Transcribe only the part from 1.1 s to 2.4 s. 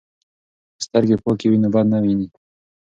پاکې وي نو بد نه ویني.